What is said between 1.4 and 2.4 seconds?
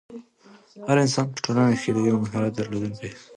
ټولنه کښي د یو